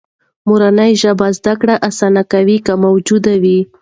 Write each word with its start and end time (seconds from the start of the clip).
مورنۍ 0.47 0.91
ژبه 1.01 1.27
زده 1.37 1.53
کړه 1.61 1.75
آسانه 1.89 2.23
کوي، 2.31 2.57
که 2.65 2.73
موجوده 2.83 3.33
وي. 3.43 3.59